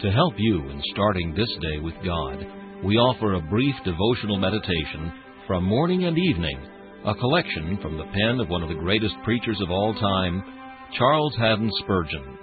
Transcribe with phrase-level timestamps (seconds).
[0.00, 2.44] To help you in starting this day with God,
[2.84, 5.12] we offer a brief devotional meditation
[5.46, 6.58] from morning and evening,
[7.06, 10.42] a collection from the pen of one of the greatest preachers of all time,
[10.98, 12.38] Charles Haddon Spurgeon.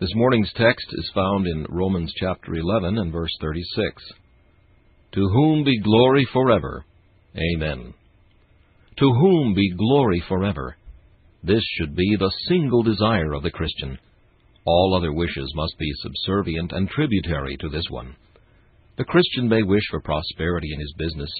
[0.00, 4.02] This morning's text is found in Romans chapter 11 and verse 36
[5.14, 6.84] to whom be glory forever.
[7.54, 7.94] Amen.
[8.98, 10.76] To whom be glory forever.
[11.42, 13.98] This should be the single desire of the Christian.
[14.66, 18.16] All other wishes must be subservient and tributary to this one.
[18.96, 21.30] The Christian may wish for prosperity in his business,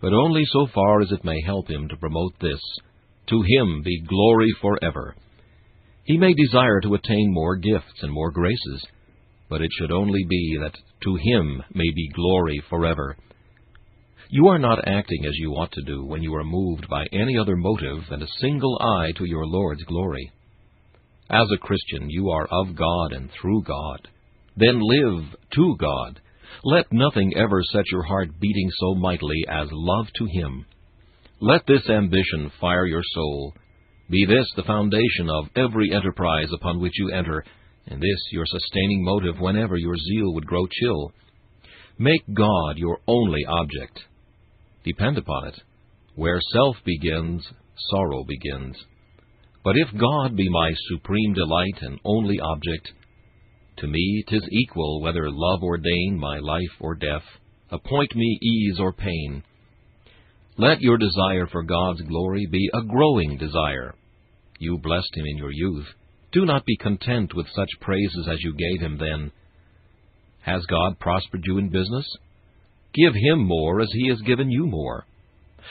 [0.00, 2.60] but only so far as it may help him to promote this.
[3.28, 5.14] To him be glory forever.
[6.04, 8.84] He may desire to attain more gifts and more graces,
[9.52, 13.18] but it should only be that to him may be glory forever.
[14.30, 17.36] You are not acting as you ought to do when you are moved by any
[17.36, 20.32] other motive than a single eye to your Lord's glory.
[21.28, 24.08] As a Christian, you are of God and through God.
[24.56, 25.24] Then live
[25.54, 26.18] to God.
[26.64, 30.64] Let nothing ever set your heart beating so mightily as love to Him.
[31.42, 33.52] Let this ambition fire your soul.
[34.08, 37.44] Be this the foundation of every enterprise upon which you enter,
[37.86, 41.12] and this your sustaining motive whenever your zeal would grow chill.
[41.98, 44.00] Make God your only object.
[44.84, 45.60] Depend upon it.
[46.14, 47.46] Where self begins,
[47.90, 48.76] sorrow begins.
[49.64, 52.92] But if God be my supreme delight and only object,
[53.78, 57.24] to me 'tis equal whether love ordain my life or death,
[57.70, 59.42] appoint me ease or pain.
[60.58, 63.94] Let your desire for God's glory be a growing desire.
[64.58, 65.86] You blessed him in your youth.
[66.32, 69.32] Do not be content with such praises as you gave him then.
[70.40, 72.06] Has God prospered you in business?
[72.94, 75.06] Give him more as he has given you more.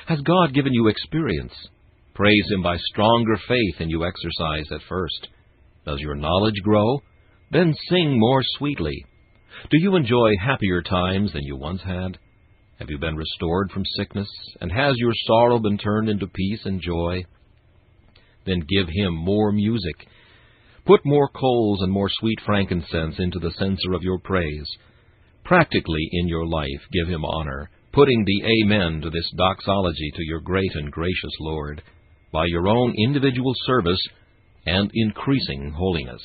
[0.07, 1.53] Has God given you experience?
[2.13, 5.27] Praise him by stronger faith than you exercised at first.
[5.85, 7.01] Does your knowledge grow?
[7.51, 9.05] Then sing more sweetly.
[9.69, 12.17] Do you enjoy happier times than you once had?
[12.79, 14.29] Have you been restored from sickness,
[14.59, 17.23] and has your sorrow been turned into peace and joy?
[18.45, 20.07] Then give him more music
[20.85, 24.67] Put more coals and more sweet frankincense into the censer of your praise.
[25.43, 30.39] Practically in your life give him honor, putting the Amen to this doxology to your
[30.41, 31.81] great and gracious Lord,
[32.31, 34.01] by your own individual service
[34.65, 36.21] and increasing holiness.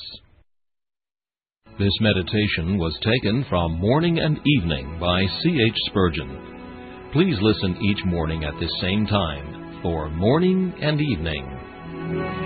[1.79, 5.61] This meditation was taken from Morning and Evening by C.
[5.67, 5.77] H.
[5.87, 7.11] Spurgeon.
[7.13, 12.46] Please listen each morning at this same time for Morning and Evening.